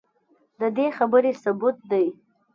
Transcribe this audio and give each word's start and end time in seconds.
ددې 0.59 0.87
خبرې 0.97 1.31
ثبوت 1.43 1.77
دے 1.91 2.05